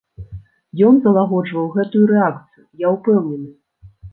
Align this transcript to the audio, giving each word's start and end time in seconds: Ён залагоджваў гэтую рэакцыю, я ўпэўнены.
Ён 0.87 0.95
залагоджваў 1.03 1.69
гэтую 1.75 2.03
рэакцыю, 2.15 2.65
я 2.89 2.99
ўпэўнены. 2.99 3.51